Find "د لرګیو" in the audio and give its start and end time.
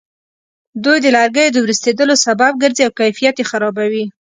1.01-1.53